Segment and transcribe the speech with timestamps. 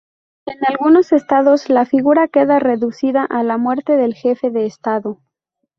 [0.47, 5.19] En algunos Estados la figura queda reducida a la muerte del jefe de Estado.